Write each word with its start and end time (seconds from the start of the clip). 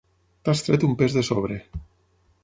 T'has 0.47 0.63
tret 0.67 0.85
un 0.87 0.95
pes 1.01 1.17
de 1.17 1.23
sobre. 1.27 1.59